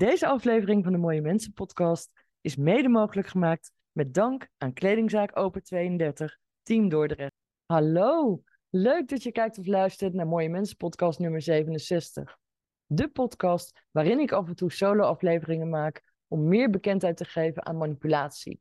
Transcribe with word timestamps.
Deze 0.00 0.26
aflevering 0.26 0.84
van 0.84 0.92
de 0.92 0.98
Mooie 0.98 1.20
Mensen 1.20 1.52
podcast 1.52 2.10
is 2.40 2.56
mede 2.56 2.88
mogelijk 2.88 3.28
gemaakt 3.28 3.72
met 3.92 4.14
dank 4.14 4.48
aan 4.58 4.72
Kledingzaak 4.72 5.38
Open 5.38 5.62
32, 5.62 6.38
Team 6.62 6.88
Dordrecht. 6.88 7.32
Hallo, 7.66 8.42
leuk 8.70 9.08
dat 9.08 9.22
je 9.22 9.32
kijkt 9.32 9.58
of 9.58 9.66
luistert 9.66 10.14
naar 10.14 10.26
Mooie 10.26 10.48
Mensen 10.48 10.76
podcast 10.76 11.18
nummer 11.18 11.42
67. 11.42 12.38
De 12.86 13.08
podcast 13.08 13.84
waarin 13.90 14.18
ik 14.18 14.32
af 14.32 14.48
en 14.48 14.54
toe 14.54 14.72
solo 14.72 15.02
afleveringen 15.02 15.68
maak 15.68 16.02
om 16.28 16.48
meer 16.48 16.70
bekendheid 16.70 17.16
te 17.16 17.24
geven 17.24 17.66
aan 17.66 17.76
manipulatie. 17.76 18.60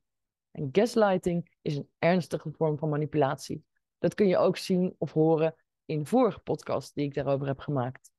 En 0.51 0.69
gaslighting 0.71 1.57
is 1.61 1.75
een 1.75 1.89
ernstige 1.99 2.51
vorm 2.51 2.77
van 2.77 2.89
manipulatie. 2.89 3.63
Dat 3.97 4.13
kun 4.13 4.27
je 4.27 4.37
ook 4.37 4.57
zien 4.57 4.95
of 4.97 5.11
horen 5.11 5.55
in 5.85 6.05
vorige 6.05 6.39
podcast 6.39 6.95
die 6.95 7.05
ik 7.05 7.13
daarover 7.13 7.47
heb 7.47 7.59
gemaakt. 7.59 8.11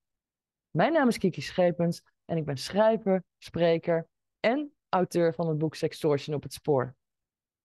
Mijn 0.70 0.92
naam 0.92 1.08
is 1.08 1.18
Kiki 1.18 1.40
Schepens 1.40 2.02
en 2.30 2.36
ik 2.36 2.44
ben 2.44 2.56
schrijver, 2.56 3.24
spreker 3.38 4.08
en 4.40 4.72
auteur 4.88 5.34
van 5.34 5.48
het 5.48 5.58
boek 5.58 5.74
Sextortion 5.74 6.36
op 6.36 6.42
het 6.42 6.52
spoor. 6.52 6.94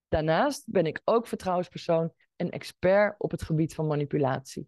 Daarnaast 0.07 0.63
ben 0.65 0.85
ik 0.85 1.01
ook 1.03 1.27
vertrouwenspersoon 1.27 2.13
en 2.35 2.49
expert 2.49 3.15
op 3.17 3.31
het 3.31 3.43
gebied 3.43 3.75
van 3.75 3.87
manipulatie. 3.87 4.67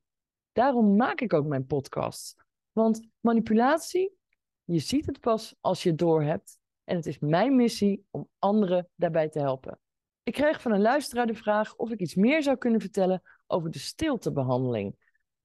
Daarom 0.52 0.96
maak 0.96 1.22
ik 1.22 1.34
ook 1.34 1.46
mijn 1.46 1.66
podcast. 1.66 2.36
Want 2.72 3.08
manipulatie, 3.20 4.18
je 4.64 4.80
ziet 4.80 5.06
het 5.06 5.20
pas 5.20 5.56
als 5.62 5.84
je 5.84 5.90
het 5.90 5.98
doorhebt. 5.98 6.59
En 6.84 6.95
het 6.95 7.06
is 7.06 7.20
mijn 7.20 7.56
missie 7.56 8.06
om 8.12 8.30
anderen 8.40 8.90
daarbij 8.95 9.30
te 9.30 9.40
helpen. 9.40 9.80
Ik 10.23 10.34
kreeg 10.34 10.62
van 10.62 10.72
een 10.72 10.82
luisteraar 10.82 11.28
de 11.28 11.36
vraag 11.36 11.76
of 11.76 11.92
ik 11.92 12.00
iets 12.00 12.16
meer 12.16 12.44
zou 12.44 12.58
kunnen 12.58 12.82
vertellen 12.82 13.22
over 13.48 13.72
de 13.72 13.80
stiltebehandeling. 13.80 14.95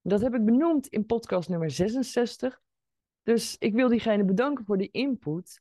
Dat 0.02 0.20
heb 0.20 0.34
ik 0.34 0.44
benoemd 0.44 0.86
in 0.86 1.06
podcast 1.06 1.48
nummer 1.48 1.70
66. 1.70 2.61
Dus 3.22 3.56
ik 3.58 3.74
wil 3.74 3.88
diegene 3.88 4.24
bedanken 4.24 4.64
voor 4.64 4.78
die 4.78 4.90
input. 4.90 5.60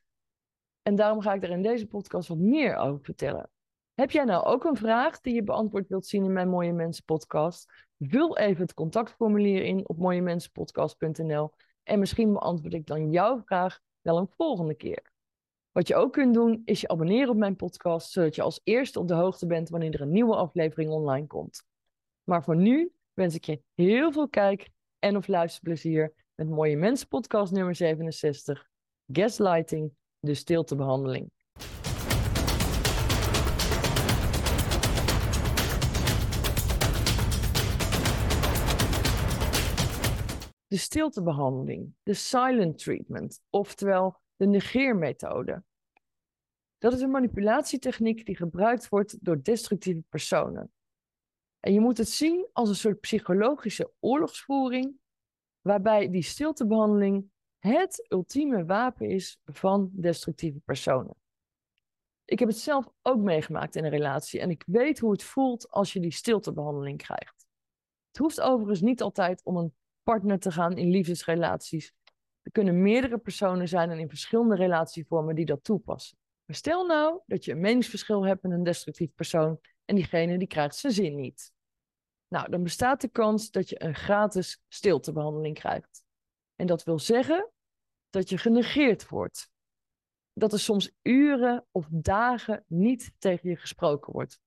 En 0.81 0.95
daarom 0.95 1.21
ga 1.21 1.33
ik 1.33 1.43
er 1.43 1.49
in 1.49 1.61
deze 1.61 1.87
podcast 1.87 2.27
wat 2.27 2.37
meer 2.37 2.75
over 2.75 3.03
vertellen. 3.03 3.49
Heb 3.93 4.11
jij 4.11 4.23
nou 4.23 4.45
ook 4.45 4.63
een 4.63 4.77
vraag 4.77 5.19
die 5.19 5.33
je 5.33 5.43
beantwoord 5.43 5.87
wilt 5.87 6.05
zien 6.05 6.23
in 6.23 6.33
mijn 6.33 6.49
Mooie 6.49 6.73
Mensen 6.73 7.03
podcast? 7.03 7.71
Vul 7.99 8.37
even 8.37 8.61
het 8.61 8.73
contactformulier 8.73 9.63
in 9.63 9.89
op 9.89 9.97
mooiemensenpodcast.nl 9.97 11.51
en 11.83 11.99
misschien 11.99 12.33
beantwoord 12.33 12.73
ik 12.73 12.85
dan 12.85 13.11
jouw 13.11 13.41
vraag 13.45 13.79
wel 14.01 14.17
een 14.17 14.29
volgende 14.37 14.75
keer. 14.75 15.11
Wat 15.71 15.87
je 15.87 15.95
ook 15.95 16.13
kunt 16.13 16.33
doen, 16.33 16.61
is 16.65 16.81
je 16.81 16.87
abonneren 16.87 17.29
op 17.29 17.37
mijn 17.37 17.55
podcast, 17.55 18.11
zodat 18.11 18.35
je 18.35 18.41
als 18.41 18.61
eerste 18.63 18.99
op 18.99 19.07
de 19.07 19.13
hoogte 19.13 19.47
bent 19.47 19.69
wanneer 19.69 19.93
er 19.93 20.01
een 20.01 20.11
nieuwe 20.11 20.35
aflevering 20.35 20.91
online 20.91 21.27
komt. 21.27 21.63
Maar 22.23 22.43
voor 22.43 22.55
nu 22.55 22.91
wens 23.13 23.35
ik 23.35 23.45
je 23.45 23.61
heel 23.73 24.11
veel 24.11 24.29
kijk- 24.29 24.69
en 24.99 25.17
of 25.17 25.27
luisterplezier 25.27 26.13
met 26.41 26.49
Mooie 26.49 26.77
Mensen 26.77 27.07
podcast 27.07 27.51
nummer 27.51 27.75
67, 27.75 28.69
Gaslighting, 29.11 29.93
de 30.19 30.33
stiltebehandeling. 30.33 31.31
De 40.67 40.77
stiltebehandeling, 40.77 41.93
de 42.03 42.13
silent 42.13 42.77
treatment, 42.77 43.41
oftewel 43.49 44.19
de 44.35 44.47
negeermethode. 44.47 45.63
Dat 46.77 46.93
is 46.93 47.01
een 47.01 47.11
manipulatietechniek 47.11 48.25
die 48.25 48.35
gebruikt 48.35 48.89
wordt 48.89 49.25
door 49.25 49.41
destructieve 49.41 50.03
personen. 50.09 50.71
En 51.59 51.73
je 51.73 51.79
moet 51.79 51.97
het 51.97 52.09
zien 52.09 52.47
als 52.53 52.69
een 52.69 52.75
soort 52.75 52.99
psychologische 52.99 53.91
oorlogsvoering, 53.99 54.99
waarbij 55.61 56.09
die 56.09 56.21
stiltebehandeling 56.21 57.29
het 57.59 58.05
ultieme 58.09 58.65
wapen 58.65 59.09
is 59.09 59.39
van 59.45 59.89
destructieve 59.93 60.59
personen. 60.59 61.15
Ik 62.25 62.39
heb 62.39 62.47
het 62.47 62.57
zelf 62.57 62.91
ook 63.01 63.19
meegemaakt 63.19 63.75
in 63.75 63.83
een 63.83 63.89
relatie 63.89 64.39
en 64.39 64.49
ik 64.49 64.63
weet 64.65 64.99
hoe 64.99 65.11
het 65.11 65.23
voelt 65.23 65.69
als 65.69 65.93
je 65.93 65.99
die 65.99 66.13
stiltebehandeling 66.13 66.97
krijgt. 66.97 67.45
Het 68.07 68.17
hoeft 68.17 68.41
overigens 68.41 68.81
niet 68.81 69.01
altijd 69.01 69.41
om 69.43 69.57
een 69.57 69.73
partner 70.03 70.39
te 70.39 70.51
gaan 70.51 70.77
in 70.77 70.89
liefdesrelaties. 70.89 71.93
Er 72.41 72.51
kunnen 72.51 72.81
meerdere 72.81 73.17
personen 73.17 73.67
zijn 73.67 73.89
en 73.89 73.99
in 73.99 74.09
verschillende 74.09 74.55
relatievormen 74.55 75.35
die 75.35 75.45
dat 75.45 75.63
toepassen. 75.63 76.17
Maar 76.45 76.55
stel 76.55 76.85
nou 76.85 77.19
dat 77.25 77.45
je 77.45 77.51
een 77.51 77.59
meningsverschil 77.59 78.25
hebt 78.25 78.43
met 78.43 78.51
een 78.51 78.63
destructief 78.63 79.13
persoon 79.15 79.59
en 79.85 79.95
diegene 79.95 80.37
die 80.37 80.47
krijgt 80.47 80.75
zijn 80.75 80.93
zin 80.93 81.15
niet. 81.15 81.53
Nou, 82.33 82.49
dan 82.49 82.63
bestaat 82.63 83.01
de 83.01 83.07
kans 83.07 83.51
dat 83.51 83.69
je 83.69 83.83
een 83.83 83.95
gratis 83.95 84.61
stiltebehandeling 84.67 85.55
krijgt. 85.55 86.03
En 86.55 86.67
dat 86.67 86.83
wil 86.83 86.99
zeggen 86.99 87.51
dat 88.09 88.29
je 88.29 88.37
genegeerd 88.37 89.07
wordt. 89.07 89.51
Dat 90.33 90.53
er 90.53 90.59
soms 90.59 90.91
uren 91.01 91.65
of 91.71 91.87
dagen 91.89 92.63
niet 92.67 93.13
tegen 93.17 93.49
je 93.49 93.55
gesproken 93.55 94.13
wordt. 94.13 94.39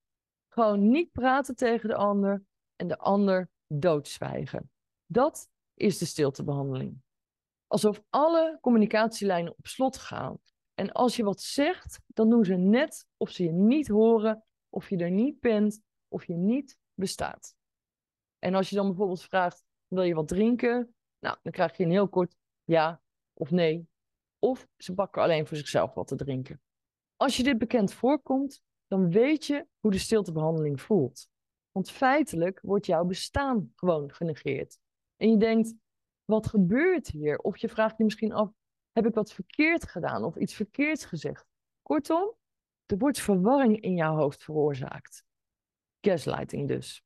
Gewoon 0.48 0.88
niet 0.88 1.12
praten 1.12 1.56
tegen 1.56 1.88
de 1.88 1.94
ander 1.94 2.44
en 2.76 2.88
de 2.88 2.98
ander 2.98 3.50
doodzwijgen. 3.66 4.70
Dat 5.06 5.48
is 5.74 5.98
de 5.98 6.04
stiltebehandeling. 6.04 7.02
Alsof 7.66 8.02
alle 8.10 8.58
communicatielijnen 8.60 9.52
op 9.52 9.66
slot 9.66 9.96
gaan. 9.96 10.38
En 10.74 10.92
als 10.92 11.16
je 11.16 11.24
wat 11.24 11.40
zegt, 11.40 12.00
dan 12.06 12.30
doen 12.30 12.44
ze 12.44 12.54
net 12.54 13.06
of 13.16 13.30
ze 13.30 13.44
je 13.44 13.52
niet 13.52 13.88
horen, 13.88 14.44
of 14.68 14.88
je 14.88 14.96
er 14.96 15.10
niet 15.10 15.40
bent, 15.40 15.80
of 16.08 16.26
je 16.26 16.34
niet 16.34 16.78
bestaat. 16.94 17.56
En 18.44 18.54
als 18.54 18.68
je 18.68 18.76
dan 18.76 18.86
bijvoorbeeld 18.86 19.22
vraagt, 19.22 19.64
wil 19.86 20.02
je 20.02 20.14
wat 20.14 20.28
drinken? 20.28 20.94
Nou, 21.18 21.36
dan 21.42 21.52
krijg 21.52 21.76
je 21.76 21.84
een 21.84 21.90
heel 21.90 22.08
kort 22.08 22.36
ja 22.64 23.02
of 23.32 23.50
nee. 23.50 23.88
Of 24.38 24.68
ze 24.76 24.94
bakken 24.94 25.22
alleen 25.22 25.46
voor 25.46 25.56
zichzelf 25.56 25.94
wat 25.94 26.06
te 26.06 26.16
drinken. 26.16 26.60
Als 27.16 27.36
je 27.36 27.42
dit 27.42 27.58
bekend 27.58 27.92
voorkomt, 27.92 28.62
dan 28.86 29.10
weet 29.10 29.46
je 29.46 29.66
hoe 29.80 29.90
de 29.90 29.98
stiltebehandeling 29.98 30.80
voelt. 30.80 31.28
Want 31.70 31.90
feitelijk 31.90 32.60
wordt 32.62 32.86
jouw 32.86 33.04
bestaan 33.04 33.72
gewoon 33.74 34.12
genegeerd. 34.12 34.78
En 35.16 35.30
je 35.30 35.36
denkt, 35.36 35.74
wat 36.24 36.46
gebeurt 36.46 37.08
hier? 37.08 37.38
Of 37.38 37.56
je 37.56 37.68
vraagt 37.68 37.98
je 37.98 38.04
misschien 38.04 38.32
af, 38.32 38.52
heb 38.92 39.06
ik 39.06 39.14
wat 39.14 39.32
verkeerd 39.32 39.88
gedaan 39.88 40.24
of 40.24 40.36
iets 40.36 40.54
verkeerds 40.54 41.04
gezegd? 41.04 41.46
Kortom, 41.82 42.34
er 42.86 42.98
wordt 42.98 43.20
verwarring 43.20 43.80
in 43.80 43.94
jouw 43.94 44.16
hoofd 44.16 44.42
veroorzaakt. 44.42 45.24
Gaslighting 46.00 46.68
dus. 46.68 47.04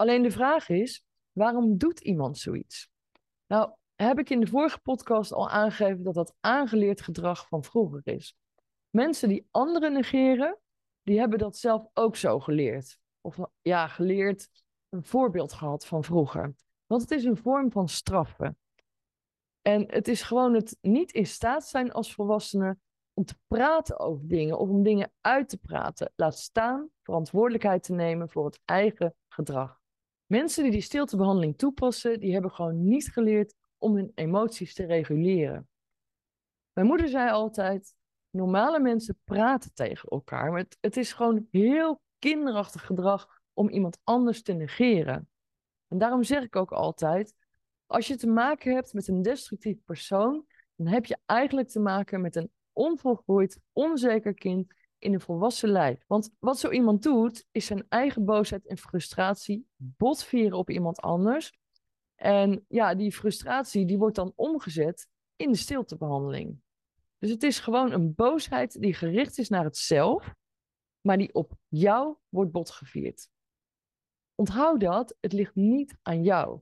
Alleen 0.00 0.22
de 0.22 0.30
vraag 0.30 0.68
is, 0.68 1.04
waarom 1.32 1.78
doet 1.78 2.00
iemand 2.00 2.38
zoiets? 2.38 2.88
Nou, 3.46 3.72
heb 3.94 4.18
ik 4.18 4.30
in 4.30 4.40
de 4.40 4.46
vorige 4.46 4.80
podcast 4.80 5.32
al 5.32 5.50
aangegeven 5.50 6.02
dat 6.02 6.14
dat 6.14 6.34
aangeleerd 6.40 7.00
gedrag 7.00 7.48
van 7.48 7.64
vroeger 7.64 8.00
is. 8.04 8.36
Mensen 8.90 9.28
die 9.28 9.46
anderen 9.50 9.92
negeren, 9.92 10.58
die 11.02 11.18
hebben 11.18 11.38
dat 11.38 11.56
zelf 11.56 11.86
ook 11.94 12.16
zo 12.16 12.40
geleerd. 12.40 12.98
Of 13.20 13.38
ja, 13.60 13.86
geleerd, 13.86 14.48
een 14.88 15.04
voorbeeld 15.04 15.52
gehad 15.52 15.86
van 15.86 16.04
vroeger. 16.04 16.54
Want 16.86 17.02
het 17.02 17.10
is 17.10 17.24
een 17.24 17.36
vorm 17.36 17.70
van 17.70 17.88
straffen. 17.88 18.58
En 19.62 19.92
het 19.92 20.08
is 20.08 20.22
gewoon 20.22 20.54
het 20.54 20.76
niet 20.80 21.12
in 21.12 21.26
staat 21.26 21.66
zijn 21.66 21.92
als 21.92 22.14
volwassene 22.14 22.78
om 23.12 23.24
te 23.24 23.38
praten 23.46 23.98
over 23.98 24.28
dingen 24.28 24.58
of 24.58 24.68
om 24.68 24.82
dingen 24.82 25.12
uit 25.20 25.48
te 25.48 25.58
praten. 25.58 26.12
Laat 26.16 26.38
staan 26.38 26.88
verantwoordelijkheid 27.02 27.82
te 27.82 27.92
nemen 27.92 28.28
voor 28.28 28.44
het 28.44 28.60
eigen 28.64 29.14
gedrag. 29.28 29.79
Mensen 30.30 30.62
die 30.62 30.72
die 30.72 30.80
stiltebehandeling 30.80 31.58
toepassen, 31.58 32.20
die 32.20 32.32
hebben 32.32 32.50
gewoon 32.50 32.84
niet 32.84 33.12
geleerd 33.12 33.54
om 33.78 33.94
hun 33.94 34.12
emoties 34.14 34.74
te 34.74 34.84
reguleren. 34.84 35.68
Mijn 36.72 36.86
moeder 36.86 37.08
zei 37.08 37.30
altijd, 37.30 37.94
normale 38.30 38.80
mensen 38.80 39.18
praten 39.24 39.74
tegen 39.74 40.08
elkaar, 40.08 40.50
maar 40.50 40.64
het, 40.80 40.96
is 40.96 41.12
gewoon 41.12 41.46
heel 41.50 42.00
kinderachtig 42.18 42.86
gedrag 42.86 43.40
om 43.52 43.68
iemand 43.68 43.98
anders 44.04 44.42
te 44.42 44.52
negeren. 44.52 45.28
En 45.88 45.98
daarom 45.98 46.22
zeg 46.22 46.42
ik 46.42 46.56
ook 46.56 46.72
altijd, 46.72 47.34
als 47.86 48.06
je 48.06 48.16
te 48.16 48.28
maken 48.28 48.74
hebt 48.74 48.92
met 48.92 49.08
een 49.08 49.22
destructief 49.22 49.78
persoon, 49.84 50.44
dan 50.74 50.86
heb 50.86 51.06
je 51.06 51.18
eigenlijk 51.26 51.68
te 51.68 51.80
maken 51.80 52.20
met 52.20 52.36
een 52.36 52.50
onvolgroeid, 52.72 53.60
onzeker 53.72 54.34
kind 54.34 54.74
in 55.00 55.14
een 55.14 55.20
volwassen 55.20 55.68
lijf. 55.68 56.04
Want 56.06 56.30
wat 56.38 56.58
zo 56.58 56.70
iemand 56.70 57.02
doet, 57.02 57.46
is 57.50 57.66
zijn 57.66 57.86
eigen 57.88 58.24
boosheid 58.24 58.66
en 58.66 58.78
frustratie 58.78 59.66
botvieren 59.76 60.58
op 60.58 60.70
iemand 60.70 61.00
anders. 61.00 61.58
En 62.14 62.64
ja, 62.68 62.94
die 62.94 63.12
frustratie 63.12 63.86
die 63.86 63.98
wordt 63.98 64.16
dan 64.16 64.32
omgezet 64.36 65.08
in 65.36 65.50
de 65.50 65.56
stiltebehandeling. 65.56 66.60
Dus 67.18 67.30
het 67.30 67.42
is 67.42 67.58
gewoon 67.58 67.92
een 67.92 68.14
boosheid 68.14 68.80
die 68.80 68.94
gericht 68.94 69.38
is 69.38 69.48
naar 69.48 69.64
het 69.64 69.76
zelf, 69.76 70.34
maar 71.00 71.18
die 71.18 71.34
op 71.34 71.52
jou 71.68 72.16
wordt 72.28 72.52
botgevierd. 72.52 73.30
Onthoud 74.34 74.80
dat, 74.80 75.16
het 75.20 75.32
ligt 75.32 75.54
niet 75.54 75.96
aan 76.02 76.22
jou. 76.22 76.60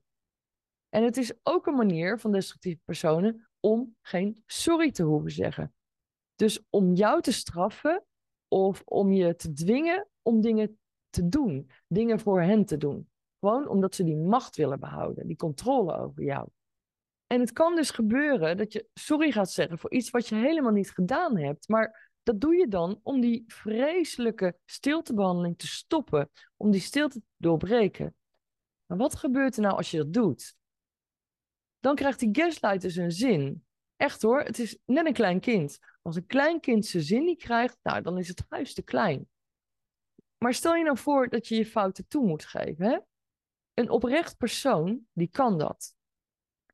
En 0.89 1.03
het 1.03 1.17
is 1.17 1.33
ook 1.43 1.67
een 1.67 1.77
manier 1.77 2.19
van 2.19 2.33
destructieve 2.33 2.81
personen 2.85 3.49
om 3.61 3.97
geen 4.01 4.43
sorry 4.47 4.91
te 4.91 5.03
hoeven 5.03 5.31
zeggen. 5.31 5.75
Dus 6.35 6.67
om 6.71 6.95
jou 6.95 7.23
te 7.23 7.33
straffen 7.33 8.05
of 8.49 8.83
om 8.85 9.13
je 9.13 9.37
te 9.37 9.53
dwingen 9.53 10.09
om 10.23 10.41
dingen 10.41 10.79
te 11.11 11.29
doen, 11.29 11.71
dingen 11.87 12.21
voor 12.21 12.43
hen 12.43 12.65
te 12.65 12.77
doen. 12.77 13.09
Gewoon 13.41 13.69
omdat 13.69 13.95
ze 13.95 14.05
die 14.05 14.17
macht 14.17 14.57
willen 14.57 14.81
behouden, 14.81 15.27
die 15.27 15.37
controle 15.37 15.97
over 15.99 16.23
jou. 16.23 16.49
En 17.27 17.41
het 17.41 17.53
kan 17.53 17.77
dus 17.77 17.91
gebeuren 17.91 18.57
dat 18.57 18.73
je 18.73 18.89
sorry 18.95 19.31
gaat 19.31 19.51
zeggen 19.51 19.79
voor 19.79 19.93
iets 19.93 20.11
wat 20.11 20.29
je 20.29 20.35
helemaal 20.35 20.73
niet 20.73 20.91
gedaan 20.91 21.39
hebt. 21.39 21.69
Maar 21.69 22.11
dat 22.23 22.41
doe 22.41 22.57
je 22.57 22.69
dan 22.69 23.01
om 23.03 23.21
die 23.21 23.45
vreselijke 23.47 24.59
stiltebehandeling 24.65 25.59
te 25.59 25.67
stoppen, 25.67 26.31
om 26.57 26.71
die 26.71 26.81
stilte 26.81 27.19
te 27.19 27.27
doorbreken. 27.37 28.15
Maar 28.87 28.99
wat 28.99 29.17
gebeurt 29.17 29.57
er 29.57 29.63
nou 29.63 29.77
als 29.77 29.91
je 29.91 29.97
dat 29.97 30.13
doet? 30.13 30.57
Dan 31.81 31.95
krijgt 31.95 32.19
die 32.19 32.29
gaslighter 32.33 32.91
zijn 32.91 33.13
zin. 33.13 33.65
Echt 33.97 34.23
hoor, 34.23 34.41
het 34.41 34.59
is 34.59 34.79
net 34.85 35.07
een 35.07 35.13
klein 35.13 35.41
kind. 35.41 35.79
Als 36.09 36.17
een 36.17 36.27
klein 36.27 36.61
kind 36.61 36.87
zijn 36.87 37.03
zin 37.03 37.25
niet 37.25 37.39
krijgt, 37.39 37.79
nou, 37.83 38.03
dan 38.03 38.19
is 38.19 38.29
het 38.29 38.45
huis 38.49 38.75
te 38.75 38.83
klein. 38.83 39.29
Maar 40.39 40.55
stel 40.55 40.75
je 40.75 40.85
nou 40.85 40.99
voor 40.99 41.29
dat 41.29 41.47
je 41.47 41.57
je 41.57 41.67
fouten 41.67 42.09
toe 42.09 42.27
moet 42.27 42.45
geven. 42.45 42.87
Hè? 42.87 42.99
Een 43.75 43.91
oprecht 43.91 44.37
persoon, 44.37 45.07
die 45.13 45.29
kan 45.29 45.59
dat. 45.59 45.95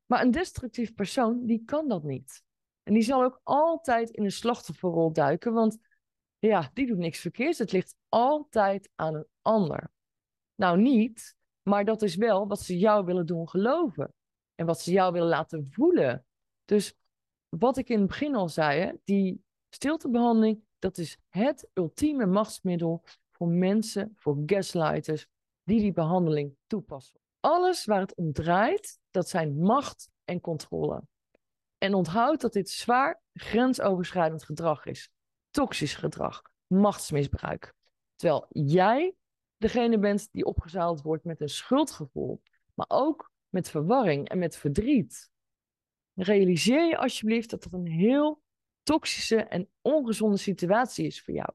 Maar 0.05 0.21
een 0.21 0.31
destructief 0.31 0.93
persoon, 0.93 1.45
die 1.45 1.63
kan 1.65 1.87
dat 1.87 2.03
niet. 2.03 2.43
En 2.83 2.93
die 2.93 3.03
zal 3.03 3.23
ook 3.23 3.39
altijd 3.43 4.09
in 4.09 4.23
een 4.23 4.31
slachtofferrol 4.31 5.13
duiken, 5.13 5.53
want 5.53 5.77
ja, 6.39 6.69
die 6.73 6.87
doet 6.87 6.97
niks 6.97 7.19
verkeerds. 7.19 7.59
Het 7.59 7.71
ligt 7.71 7.95
altijd 8.09 8.89
aan 8.95 9.15
een 9.15 9.27
ander. 9.41 9.91
Nou, 10.55 10.81
niet, 10.81 11.35
maar 11.61 11.85
dat 11.85 12.01
is 12.01 12.15
wel 12.15 12.47
wat 12.47 12.61
ze 12.61 12.77
jou 12.77 13.05
willen 13.05 13.25
doen 13.25 13.49
geloven. 13.49 14.13
En 14.55 14.65
wat 14.65 14.81
ze 14.81 14.91
jou 14.91 15.11
willen 15.11 15.27
laten 15.27 15.67
voelen. 15.71 16.25
Dus 16.65 16.95
wat 17.59 17.77
ik 17.77 17.89
in 17.89 17.99
het 17.99 18.07
begin 18.07 18.35
al 18.35 18.49
zei, 18.49 18.79
hè, 18.79 18.91
die 19.03 19.43
stiltebehandeling, 19.69 20.63
dat 20.79 20.97
is 20.97 21.17
het 21.29 21.67
ultieme 21.73 22.25
machtsmiddel 22.25 23.03
voor 23.31 23.47
mensen, 23.47 24.13
voor 24.15 24.43
gaslighters, 24.45 25.27
die 25.63 25.79
die 25.79 25.93
behandeling 25.93 26.55
toepassen. 26.67 27.19
Alles 27.39 27.85
waar 27.85 27.99
het 27.99 28.15
om 28.15 28.33
draait, 28.33 28.99
dat 29.11 29.29
zijn 29.29 29.57
macht 29.59 30.09
en 30.23 30.41
controle. 30.41 31.03
En 31.77 31.93
onthoud 31.93 32.41
dat 32.41 32.53
dit 32.53 32.69
zwaar 32.69 33.21
grensoverschrijdend 33.33 34.43
gedrag 34.43 34.85
is. 34.85 35.09
Toxisch 35.49 35.95
gedrag, 35.95 36.41
machtsmisbruik. 36.67 37.73
Terwijl 38.15 38.45
jij 38.49 39.15
degene 39.57 39.99
bent 39.99 40.27
die 40.31 40.45
opgezaald 40.45 41.01
wordt 41.01 41.23
met 41.23 41.41
een 41.41 41.49
schuldgevoel, 41.49 42.41
maar 42.73 42.89
ook 42.89 43.31
met 43.49 43.69
verwarring 43.69 44.29
en 44.29 44.37
met 44.37 44.55
verdriet. 44.55 45.29
Realiseer 46.15 46.85
je 46.85 46.97
alsjeblieft 46.97 47.49
dat 47.49 47.63
dat 47.63 47.73
een 47.73 47.87
heel 47.87 48.41
toxische 48.83 49.43
en 49.43 49.69
ongezonde 49.81 50.37
situatie 50.37 51.05
is 51.05 51.21
voor 51.21 51.33
jou. 51.33 51.49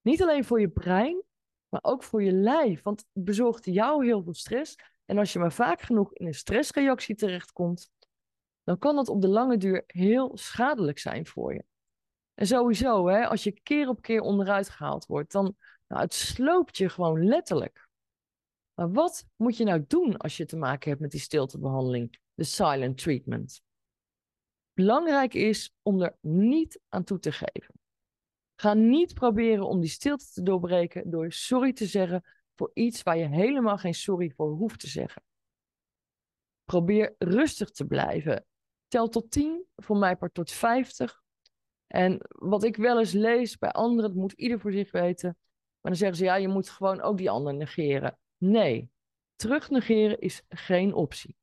Niet 0.00 0.22
alleen 0.22 0.44
voor 0.44 0.60
je 0.60 0.68
brein, 0.68 1.22
maar 1.68 1.80
ook 1.82 2.02
voor 2.02 2.22
je 2.22 2.32
lijf, 2.32 2.82
want 2.82 3.04
het 3.12 3.24
bezorgt 3.24 3.64
jou 3.64 4.04
heel 4.04 4.22
veel 4.22 4.34
stress. 4.34 4.76
En 5.04 5.18
als 5.18 5.32
je 5.32 5.38
maar 5.38 5.52
vaak 5.52 5.80
genoeg 5.80 6.14
in 6.14 6.26
een 6.26 6.34
stressreactie 6.34 7.14
terechtkomt, 7.14 7.90
dan 8.64 8.78
kan 8.78 8.96
dat 8.96 9.08
op 9.08 9.20
de 9.20 9.28
lange 9.28 9.56
duur 9.56 9.84
heel 9.86 10.36
schadelijk 10.36 10.98
zijn 10.98 11.26
voor 11.26 11.54
je. 11.54 11.64
En 12.34 12.46
sowieso, 12.46 13.08
hè, 13.08 13.26
als 13.26 13.44
je 13.44 13.60
keer 13.62 13.88
op 13.88 14.02
keer 14.02 14.20
onderuit 14.20 14.68
gehaald 14.68 15.06
wordt, 15.06 15.32
dan 15.32 15.56
nou, 15.88 16.02
het 16.02 16.14
sloopt 16.14 16.76
je 16.76 16.88
gewoon 16.88 17.24
letterlijk. 17.24 17.81
Maar 18.74 18.92
wat 18.92 19.26
moet 19.36 19.56
je 19.56 19.64
nou 19.64 19.84
doen 19.86 20.16
als 20.16 20.36
je 20.36 20.44
te 20.44 20.56
maken 20.56 20.88
hebt 20.88 21.00
met 21.00 21.10
die 21.10 21.20
stiltebehandeling, 21.20 22.18
de 22.34 22.44
silent 22.44 22.98
treatment? 22.98 23.62
Belangrijk 24.72 25.34
is 25.34 25.74
om 25.82 26.02
er 26.02 26.16
niet 26.20 26.80
aan 26.88 27.04
toe 27.04 27.18
te 27.18 27.32
geven. 27.32 27.74
Ga 28.54 28.74
niet 28.74 29.14
proberen 29.14 29.66
om 29.66 29.80
die 29.80 29.90
stilte 29.90 30.30
te 30.32 30.42
doorbreken 30.42 31.10
door 31.10 31.32
sorry 31.32 31.72
te 31.72 31.86
zeggen 31.86 32.24
voor 32.54 32.70
iets 32.74 33.02
waar 33.02 33.18
je 33.18 33.28
helemaal 33.28 33.78
geen 33.78 33.94
sorry 33.94 34.32
voor 34.36 34.50
hoeft 34.50 34.80
te 34.80 34.88
zeggen. 34.88 35.22
Probeer 36.64 37.14
rustig 37.18 37.70
te 37.70 37.84
blijven. 37.84 38.46
Tel 38.88 39.08
tot 39.08 39.30
10, 39.30 39.66
voor 39.76 39.96
mij 39.96 40.16
part 40.16 40.34
tot 40.34 40.50
50. 40.50 41.22
En 41.86 42.18
wat 42.28 42.64
ik 42.64 42.76
wel 42.76 42.98
eens 42.98 43.12
lees 43.12 43.58
bij 43.58 43.70
anderen, 43.70 44.10
dat 44.10 44.18
moet 44.20 44.32
ieder 44.32 44.60
voor 44.60 44.72
zich 44.72 44.90
weten. 44.90 45.36
Maar 45.80 45.92
dan 45.92 45.96
zeggen 45.96 46.16
ze, 46.16 46.24
ja, 46.24 46.34
je 46.34 46.48
moet 46.48 46.68
gewoon 46.68 47.00
ook 47.00 47.16
die 47.16 47.30
ander 47.30 47.54
negeren. 47.54 48.18
Nee, 48.42 48.90
terugnegeren 49.36 50.18
is 50.18 50.42
geen 50.48 50.94
optie. 50.94 51.36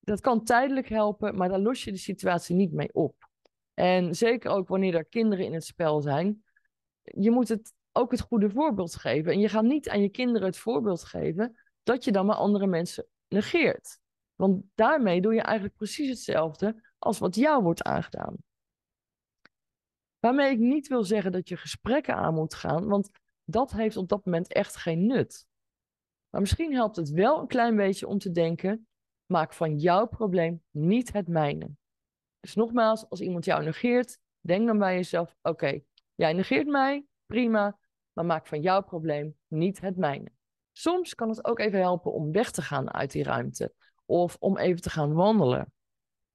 Dat 0.00 0.20
kan 0.20 0.44
tijdelijk 0.44 0.88
helpen, 0.88 1.36
maar 1.36 1.48
daar 1.48 1.58
los 1.58 1.84
je 1.84 1.92
de 1.92 1.98
situatie 1.98 2.56
niet 2.56 2.72
mee 2.72 2.92
op. 2.92 3.28
En 3.74 4.14
zeker 4.14 4.50
ook 4.50 4.68
wanneer 4.68 4.94
er 4.94 5.04
kinderen 5.04 5.44
in 5.44 5.54
het 5.54 5.64
spel 5.64 6.00
zijn. 6.00 6.44
Je 7.02 7.30
moet 7.30 7.48
het 7.48 7.72
ook 7.92 8.10
het 8.10 8.20
goede 8.20 8.50
voorbeeld 8.50 8.94
geven. 8.94 9.32
En 9.32 9.40
je 9.40 9.48
gaat 9.48 9.64
niet 9.64 9.88
aan 9.88 10.00
je 10.00 10.08
kinderen 10.08 10.46
het 10.46 10.58
voorbeeld 10.58 11.04
geven 11.04 11.56
dat 11.82 12.04
je 12.04 12.12
dan 12.12 12.26
maar 12.26 12.36
andere 12.36 12.66
mensen 12.66 13.06
negeert. 13.28 13.98
Want 14.34 14.64
daarmee 14.74 15.20
doe 15.20 15.34
je 15.34 15.42
eigenlijk 15.42 15.76
precies 15.76 16.08
hetzelfde 16.08 16.82
als 16.98 17.18
wat 17.18 17.34
jou 17.34 17.62
wordt 17.62 17.82
aangedaan. 17.82 18.36
Waarmee 20.18 20.50
ik 20.50 20.58
niet 20.58 20.88
wil 20.88 21.04
zeggen 21.04 21.32
dat 21.32 21.48
je 21.48 21.56
gesprekken 21.56 22.14
aan 22.14 22.34
moet 22.34 22.54
gaan, 22.54 22.86
want 22.86 23.10
dat 23.44 23.70
heeft 23.70 23.96
op 23.96 24.08
dat 24.08 24.24
moment 24.24 24.52
echt 24.52 24.76
geen 24.76 25.06
nut. 25.06 25.46
Maar 26.36 26.44
misschien 26.44 26.74
helpt 26.74 26.96
het 26.96 27.10
wel 27.10 27.40
een 27.40 27.46
klein 27.46 27.76
beetje 27.76 28.06
om 28.06 28.18
te 28.18 28.30
denken: 28.30 28.88
maak 29.26 29.52
van 29.52 29.78
jouw 29.78 30.06
probleem 30.06 30.62
niet 30.70 31.12
het 31.12 31.28
mijne. 31.28 31.70
Dus 32.40 32.54
nogmaals, 32.54 33.08
als 33.08 33.20
iemand 33.20 33.44
jou 33.44 33.64
negeert, 33.64 34.18
denk 34.40 34.66
dan 34.66 34.78
bij 34.78 34.94
jezelf: 34.94 35.36
oké, 35.42 35.80
jij 36.14 36.32
negeert 36.32 36.66
mij, 36.66 37.06
prima, 37.26 37.78
maar 38.12 38.24
maak 38.24 38.46
van 38.46 38.60
jouw 38.60 38.82
probleem 38.82 39.36
niet 39.46 39.80
het 39.80 39.96
mijne. 39.96 40.32
Soms 40.72 41.14
kan 41.14 41.28
het 41.28 41.44
ook 41.44 41.58
even 41.58 41.80
helpen 41.80 42.12
om 42.12 42.32
weg 42.32 42.50
te 42.50 42.62
gaan 42.62 42.92
uit 42.92 43.10
die 43.10 43.22
ruimte 43.22 43.74
of 44.04 44.36
om 44.38 44.58
even 44.58 44.82
te 44.82 44.90
gaan 44.90 45.12
wandelen. 45.12 45.72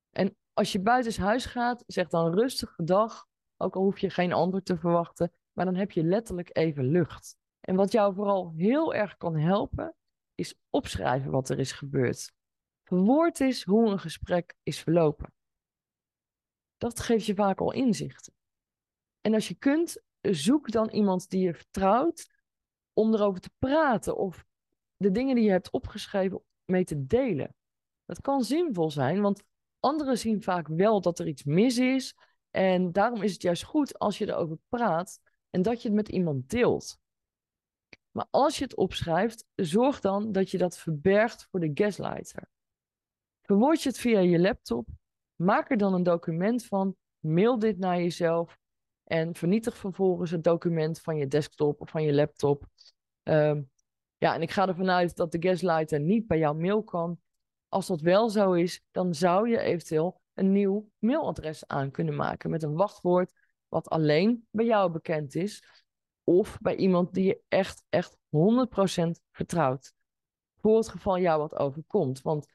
En 0.09 0.37
als 0.53 0.71
je 0.71 0.79
buiten 0.79 1.23
huis 1.23 1.45
gaat, 1.45 1.83
zeg 1.87 2.07
dan 2.07 2.33
rustig 2.33 2.75
dag, 2.75 3.27
ook 3.57 3.75
al 3.75 3.81
hoef 3.83 3.99
je 3.99 4.09
geen 4.09 4.33
antwoord 4.33 4.65
te 4.65 4.77
verwachten, 4.77 5.31
maar 5.51 5.65
dan 5.65 5.75
heb 5.75 5.91
je 5.91 6.03
letterlijk 6.03 6.57
even 6.57 6.85
lucht. 6.85 7.39
En 7.71 7.77
wat 7.77 7.91
jou 7.91 8.13
vooral 8.13 8.53
heel 8.57 8.93
erg 8.93 9.17
kan 9.17 9.35
helpen, 9.35 9.95
is 10.35 10.55
opschrijven 10.69 11.31
wat 11.31 11.49
er 11.49 11.59
is 11.59 11.71
gebeurd. 11.71 12.33
Verwoord 12.83 13.39
is 13.39 13.63
hoe 13.63 13.89
een 13.89 13.99
gesprek 13.99 14.55
is 14.63 14.79
verlopen. 14.79 15.33
Dat 16.77 16.99
geeft 16.99 17.25
je 17.25 17.35
vaak 17.35 17.59
al 17.59 17.73
inzichten. 17.73 18.33
En 19.21 19.33
als 19.33 19.47
je 19.47 19.55
kunt, 19.55 20.01
zoek 20.21 20.71
dan 20.71 20.89
iemand 20.89 21.29
die 21.29 21.41
je 21.41 21.53
vertrouwt 21.53 22.29
om 22.93 23.13
erover 23.13 23.41
te 23.41 23.51
praten 23.57 24.17
of 24.17 24.45
de 24.97 25.11
dingen 25.11 25.35
die 25.35 25.43
je 25.43 25.51
hebt 25.51 25.71
opgeschreven 25.71 26.43
mee 26.65 26.83
te 26.83 27.05
delen. 27.05 27.55
Dat 28.05 28.21
kan 28.21 28.43
zinvol 28.43 28.91
zijn, 28.91 29.21
want 29.21 29.43
anderen 29.79 30.17
zien 30.17 30.43
vaak 30.43 30.67
wel 30.67 31.01
dat 31.01 31.19
er 31.19 31.27
iets 31.27 31.43
mis 31.43 31.77
is. 31.77 32.15
En 32.49 32.91
daarom 32.91 33.21
is 33.21 33.33
het 33.33 33.41
juist 33.41 33.63
goed 33.63 33.99
als 33.99 34.17
je 34.17 34.27
erover 34.27 34.57
praat 34.69 35.19
en 35.49 35.61
dat 35.61 35.81
je 35.81 35.87
het 35.87 35.97
met 35.97 36.09
iemand 36.09 36.49
deelt. 36.49 37.00
Maar 38.11 38.27
als 38.29 38.57
je 38.57 38.63
het 38.63 38.75
opschrijft, 38.75 39.45
zorg 39.55 39.99
dan 39.99 40.31
dat 40.31 40.51
je 40.51 40.57
dat 40.57 40.77
verbergt 40.77 41.47
voor 41.51 41.59
de 41.59 41.71
gaslighter. 41.73 42.49
Verwoord 43.41 43.81
je 43.81 43.89
het 43.89 43.97
via 43.97 44.19
je 44.19 44.39
laptop, 44.39 44.87
maak 45.35 45.71
er 45.71 45.77
dan 45.77 45.93
een 45.93 46.03
document 46.03 46.65
van, 46.65 46.95
mail 47.19 47.59
dit 47.59 47.77
naar 47.77 47.97
jezelf 47.97 48.57
en 49.03 49.35
vernietig 49.35 49.77
vervolgens 49.77 50.31
het 50.31 50.43
document 50.43 51.01
van 51.01 51.17
je 51.17 51.27
desktop 51.27 51.81
of 51.81 51.89
van 51.89 52.03
je 52.03 52.13
laptop. 52.13 52.65
Um, 53.23 53.69
ja, 54.17 54.33
en 54.35 54.41
ik 54.41 54.51
ga 54.51 54.67
ervan 54.67 54.89
uit 54.89 55.15
dat 55.15 55.31
de 55.31 55.41
gaslighter 55.41 55.99
niet 55.99 56.27
bij 56.27 56.37
jouw 56.37 56.53
mail 56.53 56.83
kan. 56.83 57.19
Als 57.67 57.87
dat 57.87 58.01
wel 58.01 58.29
zo 58.29 58.53
is, 58.53 58.83
dan 58.91 59.13
zou 59.13 59.49
je 59.49 59.59
eventueel 59.59 60.21
een 60.33 60.51
nieuw 60.51 60.91
mailadres 60.97 61.67
aan 61.67 61.91
kunnen 61.91 62.15
maken 62.15 62.49
met 62.49 62.63
een 62.63 62.73
wachtwoord 62.73 63.33
wat 63.67 63.89
alleen 63.89 64.47
bij 64.51 64.65
jou 64.65 64.91
bekend 64.91 65.35
is. 65.35 65.63
Of 66.23 66.57
bij 66.61 66.75
iemand 66.75 67.13
die 67.13 67.25
je 67.25 67.41
echt, 67.47 67.83
echt 67.89 68.17
100% 68.17 68.19
vertrouwt. 69.31 69.93
Voor 70.61 70.77
het 70.77 70.89
geval 70.89 71.19
jou 71.19 71.39
wat 71.39 71.55
overkomt. 71.55 72.21
Want 72.21 72.47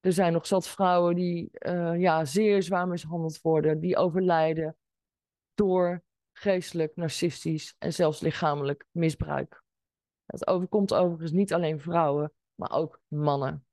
er 0.00 0.12
zijn 0.12 0.32
nog 0.32 0.46
zat 0.46 0.68
vrouwen 0.68 1.14
die 1.14 1.50
uh, 1.52 2.00
ja, 2.00 2.24
zeer 2.24 2.62
zwaar 2.62 2.88
mishandeld 2.88 3.40
worden, 3.40 3.80
die 3.80 3.96
overlijden 3.96 4.76
door 5.54 6.04
geestelijk, 6.32 6.96
narcistisch 6.96 7.74
en 7.78 7.92
zelfs 7.92 8.20
lichamelijk 8.20 8.86
misbruik. 8.90 9.62
Het 10.26 10.46
overkomt 10.46 10.94
overigens 10.94 11.32
niet 11.32 11.52
alleen 11.52 11.80
vrouwen, 11.80 12.32
maar 12.54 12.70
ook 12.70 13.00
mannen. 13.08 13.66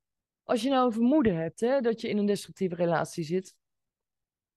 Als 0.44 0.62
je 0.62 0.70
nou 0.70 0.86
een 0.86 0.94
vermoeden 0.94 1.36
hebt 1.36 1.60
hè, 1.60 1.82
dat 1.82 2.02
je 2.02 2.10
in 2.10 2.18
een 2.18 2.26
destructieve 2.26 2.76
relatie 2.76 3.24
zit, 3.24 3.56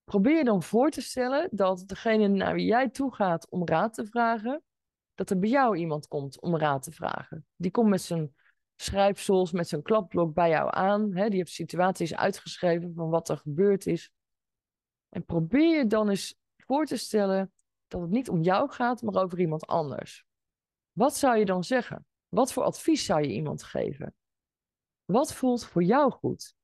probeer 0.03 0.43
dan 0.43 0.63
voor 0.63 0.89
te 0.89 1.01
stellen 1.01 1.49
dat 1.51 1.83
degene 1.87 2.27
naar 2.27 2.53
wie 2.53 2.65
jij 2.65 2.89
toe 2.89 3.13
gaat 3.13 3.49
om 3.49 3.67
raad 3.67 3.93
te 3.93 4.05
vragen, 4.05 4.63
dat 5.17 5.29
er 5.29 5.39
bij 5.39 5.49
jou 5.49 5.77
iemand 5.77 6.07
komt 6.07 6.41
om 6.41 6.57
raad 6.57 6.83
te 6.83 6.91
vragen. 6.91 7.45
Die 7.55 7.71
komt 7.71 7.89
met 7.89 8.01
zijn 8.01 8.35
schrijfsels, 8.75 9.51
met 9.51 9.67
zijn 9.67 9.81
klapblok 9.81 10.33
bij 10.33 10.49
jou 10.49 10.69
aan. 10.71 11.15
Hè, 11.15 11.29
die 11.29 11.37
heeft 11.37 11.51
situaties 11.51 12.15
uitgeschreven 12.15 12.93
van 12.93 13.09
wat 13.09 13.29
er 13.29 13.37
gebeurd 13.37 13.85
is. 13.85 14.11
En 15.09 15.25
probeer 15.25 15.77
je 15.77 15.87
dan 15.87 16.09
eens 16.09 16.35
voor 16.55 16.85
te 16.85 16.97
stellen 16.97 17.53
dat 17.87 18.01
het 18.01 18.09
niet 18.09 18.29
om 18.29 18.41
jou 18.41 18.69
gaat, 18.69 19.01
maar 19.01 19.23
over 19.23 19.39
iemand 19.39 19.65
anders. 19.65 20.25
Wat 20.91 21.15
zou 21.15 21.37
je 21.37 21.45
dan 21.45 21.63
zeggen? 21.63 22.05
Wat 22.27 22.53
voor 22.53 22.63
advies 22.63 23.05
zou 23.05 23.21
je 23.21 23.33
iemand 23.33 23.63
geven? 23.63 24.15
Wat 25.05 25.33
voelt 25.33 25.65
voor 25.65 25.83
jou 25.83 26.11
goed? 26.11 26.55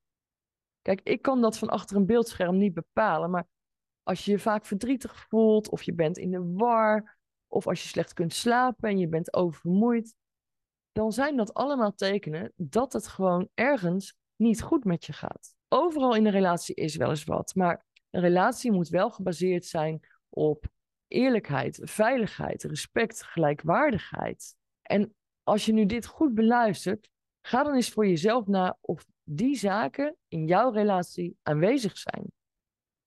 Kijk, 0.82 1.02
ik 1.04 1.22
kan 1.22 1.42
dat 1.42 1.58
van 1.58 1.70
achter 1.70 1.96
een 1.96 2.06
beeldscherm 2.06 2.58
niet 2.58 2.74
bepalen, 2.74 3.30
maar 3.30 3.48
als 4.04 4.26
je 4.26 4.32
je 4.32 4.40
vaak 4.40 4.66
verdrietig 4.66 5.28
voelt, 5.28 5.70
of 5.70 5.84
je 5.84 5.94
bent 5.94 6.18
in 6.18 6.32
de 6.32 6.52
war, 6.54 7.18
of 7.54 7.68
als 7.68 7.82
je 7.82 7.88
slecht 7.88 8.14
kunt 8.14 8.34
slapen 8.34 8.90
en 8.90 8.98
je 8.98 9.08
bent 9.08 9.34
oververmoeid, 9.34 10.16
dan 10.92 11.12
zijn 11.12 11.38
dat 11.38 11.54
allemaal 11.54 11.94
tekenen 11.94 12.54
dat 12.56 12.94
het 12.94 13.08
gewoon 13.08 13.50
ergens 13.54 14.16
niet 14.36 14.62
goed 14.62 14.84
met 14.84 15.06
je 15.06 15.14
gaat. 15.14 15.56
Overal 15.68 16.16
in 16.16 16.26
een 16.26 16.32
relatie 16.32 16.76
is 16.76 16.96
wel 16.96 17.10
eens 17.10 17.24
wat, 17.24 17.56
maar 17.56 17.86
een 18.10 18.22
relatie 18.22 18.72
moet 18.72 18.90
wel 18.90 19.12
gebaseerd 19.12 19.66
zijn 19.66 20.00
op 20.30 20.66
eerlijkheid, 21.08 21.80
veiligheid, 21.84 22.64
respect, 22.64 23.24
gelijkwaardigheid. 23.24 24.56
En 24.82 25.16
als 25.44 25.66
je 25.66 25.74
nu 25.74 25.86
dit 25.86 26.06
goed 26.06 26.34
beluistert, 26.34 27.10
ga 27.42 27.64
dan 27.64 27.76
eens 27.76 27.90
voor 27.90 28.08
jezelf 28.08 28.48
na 28.48 28.78
of 28.82 29.06
die 29.24 29.56
zaken 29.56 30.16
in 30.28 30.46
jouw 30.46 30.72
relatie 30.72 31.38
aanwezig 31.42 31.98
zijn. 31.98 32.32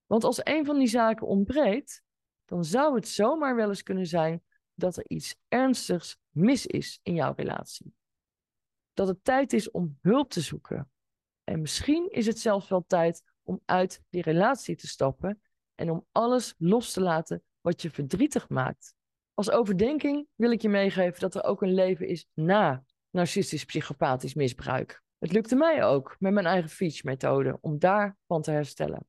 Want 0.07 0.25
als 0.25 0.41
een 0.43 0.65
van 0.65 0.79
die 0.79 0.89
zaken 0.89 1.27
ontbreekt, 1.27 2.05
dan 2.47 2.65
zou 2.65 2.95
het 2.95 3.09
zomaar 3.09 3.57
wel 3.57 3.69
eens 3.69 3.83
kunnen 3.83 4.07
zijn 4.07 4.43
dat 4.75 4.97
er 4.97 5.05
iets 5.09 5.37
ernstigs 5.49 6.19
mis 6.31 6.67
is 6.67 7.01
in 7.03 7.15
jouw 7.15 7.33
relatie. 7.37 7.95
Dat 8.93 9.09
het 9.09 9.25
tijd 9.25 9.53
is 9.53 9.71
om 9.71 9.99
hulp 10.01 10.31
te 10.31 10.41
zoeken. 10.41 10.91
En 11.45 11.61
misschien 11.61 12.11
is 12.11 12.27
het 12.27 12.39
zelfs 12.39 12.69
wel 12.69 12.85
tijd 12.87 13.23
om 13.43 13.61
uit 13.65 14.03
die 14.11 14.23
relatie 14.23 14.77
te 14.77 14.87
stappen 14.87 15.43
en 15.75 15.91
om 15.91 16.07
alles 16.13 16.55
los 16.59 16.93
te 16.93 17.01
laten 17.01 17.43
wat 17.61 17.83
je 17.83 17.91
verdrietig 17.91 18.49
maakt. 18.49 18.95
Als 19.35 19.51
overdenking 19.51 20.29
wil 20.35 20.51
ik 20.51 20.63
je 20.63 20.69
meegeven 20.69 21.21
dat 21.21 21.35
er 21.35 21.45
ook 21.45 21.63
een 21.63 21.75
leven 21.75 22.09
is 22.09 22.29
na 22.35 22.85
narcistisch-psychopathisch 23.11 24.35
misbruik. 24.35 25.03
Het 25.19 25.33
lukte 25.33 25.57
mij 25.57 25.85
ook 25.85 26.17
met 26.19 26.33
mijn 26.33 26.47
eigen 26.47 26.71
Feach-methode 26.71 27.59
om 27.61 27.79
daarvan 27.79 28.43
te 28.43 28.51
herstellen. 28.51 29.07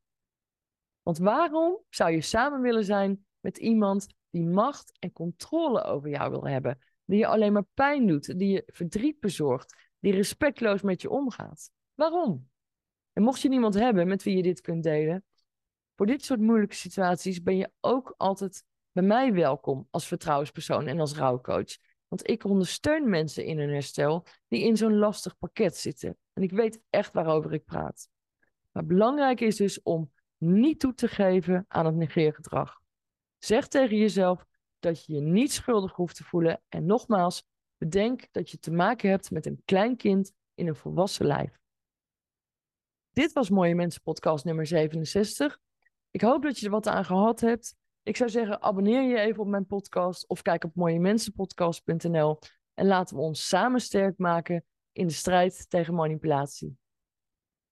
Want 1.01 1.17
waarom 1.17 1.83
zou 1.89 2.11
je 2.11 2.21
samen 2.21 2.61
willen 2.61 2.83
zijn 2.83 3.26
met 3.47 3.57
iemand 3.57 4.07
die 4.29 4.45
macht 4.45 4.91
en 4.99 5.11
controle 5.11 5.83
over 5.83 6.09
jou 6.09 6.31
wil 6.31 6.47
hebben, 6.47 6.79
die 7.05 7.19
je 7.19 7.27
alleen 7.27 7.53
maar 7.53 7.65
pijn 7.73 8.07
doet, 8.07 8.39
die 8.39 8.51
je 8.51 8.63
verdriet 8.65 9.19
bezorgt, 9.19 9.75
die 9.99 10.13
respectloos 10.13 10.81
met 10.81 11.01
je 11.01 11.09
omgaat? 11.09 11.71
Waarom? 11.93 12.49
En 13.13 13.23
mocht 13.23 13.41
je 13.41 13.49
niemand 13.49 13.73
hebben 13.73 14.07
met 14.07 14.23
wie 14.23 14.35
je 14.35 14.43
dit 14.43 14.61
kunt 14.61 14.83
delen, 14.83 15.23
voor 15.95 16.05
dit 16.05 16.25
soort 16.25 16.39
moeilijke 16.39 16.75
situaties 16.75 17.41
ben 17.41 17.57
je 17.57 17.71
ook 17.79 18.13
altijd 18.17 18.63
bij 18.91 19.03
mij 19.03 19.33
welkom 19.33 19.87
als 19.89 20.07
vertrouwenspersoon 20.07 20.87
en 20.87 20.99
als 20.99 21.15
rouwcoach. 21.15 21.77
Want 22.07 22.29
ik 22.29 22.43
ondersteun 22.43 23.09
mensen 23.09 23.45
in 23.45 23.59
hun 23.59 23.69
herstel 23.69 24.25
die 24.47 24.63
in 24.63 24.77
zo'n 24.77 24.97
lastig 24.97 25.37
pakket 25.37 25.75
zitten. 25.75 26.17
En 26.33 26.43
ik 26.43 26.51
weet 26.51 26.81
echt 26.89 27.13
waarover 27.13 27.53
ik 27.53 27.65
praat. 27.65 28.09
Maar 28.71 28.85
belangrijk 28.85 29.41
is 29.41 29.55
dus 29.55 29.81
om 29.81 30.11
niet 30.37 30.79
toe 30.79 30.93
te 30.93 31.07
geven 31.07 31.65
aan 31.67 31.85
het 31.85 31.95
negeergedrag. 31.95 32.85
Zeg 33.37 33.67
tegen 33.67 33.97
jezelf 33.97 34.45
dat 34.79 35.05
je 35.05 35.13
je 35.13 35.21
niet 35.21 35.51
schuldig 35.51 35.93
hoeft 35.93 36.15
te 36.15 36.23
voelen. 36.23 36.61
En 36.69 36.85
nogmaals, 36.85 37.45
bedenk 37.77 38.27
dat 38.31 38.49
je 38.49 38.59
te 38.59 38.71
maken 38.71 39.09
hebt 39.09 39.31
met 39.31 39.45
een 39.45 39.61
klein 39.65 39.97
kind 39.97 40.31
in 40.53 40.67
een 40.67 40.75
volwassen 40.75 41.25
lijf. 41.25 41.59
Dit 43.11 43.33
was 43.33 43.49
Mooie 43.49 43.75
Mensen 43.75 44.01
podcast 44.01 44.45
nummer 44.45 44.67
67. 44.67 45.59
Ik 46.11 46.21
hoop 46.21 46.43
dat 46.43 46.59
je 46.59 46.65
er 46.65 46.71
wat 46.71 46.87
aan 46.87 47.05
gehad 47.05 47.39
hebt. 47.39 47.75
Ik 48.03 48.17
zou 48.17 48.29
zeggen, 48.29 48.61
abonneer 48.61 49.01
je 49.01 49.19
even 49.19 49.41
op 49.41 49.47
mijn 49.47 49.65
podcast 49.65 50.27
of 50.27 50.41
kijk 50.41 50.63
op 50.63 50.75
mooiemensenpodcast.nl 50.75 52.39
en 52.73 52.87
laten 52.87 53.15
we 53.15 53.21
ons 53.21 53.47
samen 53.47 53.81
sterk 53.81 54.17
maken 54.17 54.65
in 54.91 55.07
de 55.07 55.13
strijd 55.13 55.69
tegen 55.69 55.93
manipulatie. 55.93 56.77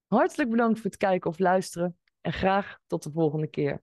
Hartelijk 0.06 0.50
bedankt 0.50 0.80
voor 0.80 0.90
het 0.90 0.98
kijken 0.98 1.30
of 1.30 1.38
luisteren 1.38 1.98
en 2.20 2.32
graag 2.32 2.78
tot 2.86 3.02
de 3.02 3.10
volgende 3.10 3.46
keer. 3.46 3.82